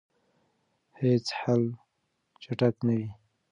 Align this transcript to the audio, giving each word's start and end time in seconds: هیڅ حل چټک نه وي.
هیڅ 0.99 1.25
حل 1.39 1.63
چټک 2.41 2.75
نه 2.87 2.93
وي. 2.99 3.07